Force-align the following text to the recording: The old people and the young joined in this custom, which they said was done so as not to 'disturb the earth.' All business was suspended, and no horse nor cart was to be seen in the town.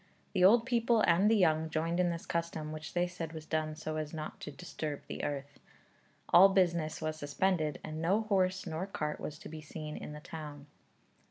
The 0.33 0.43
old 0.43 0.65
people 0.65 1.01
and 1.01 1.29
the 1.29 1.35
young 1.37 1.69
joined 1.69 1.99
in 1.99 2.09
this 2.09 2.25
custom, 2.25 2.71
which 2.71 2.93
they 2.95 3.05
said 3.05 3.33
was 3.33 3.45
done 3.45 3.75
so 3.75 3.97
as 3.97 4.15
not 4.15 4.39
to 4.41 4.49
'disturb 4.49 5.03
the 5.05 5.23
earth.' 5.23 5.59
All 6.29 6.49
business 6.49 7.03
was 7.03 7.17
suspended, 7.17 7.79
and 7.83 8.01
no 8.01 8.21
horse 8.21 8.65
nor 8.65 8.87
cart 8.87 9.19
was 9.19 9.37
to 9.37 9.47
be 9.47 9.61
seen 9.61 9.95
in 9.95 10.13
the 10.13 10.19
town. 10.19 10.65